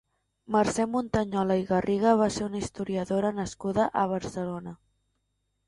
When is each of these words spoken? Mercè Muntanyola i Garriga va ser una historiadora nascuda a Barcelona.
Mercè 0.53 0.85
Muntanyola 0.93 1.57
i 1.59 1.65
Garriga 1.73 2.15
va 2.23 2.31
ser 2.37 2.47
una 2.47 2.63
historiadora 2.63 3.33
nascuda 3.43 3.89
a 4.05 4.07
Barcelona. 4.17 4.77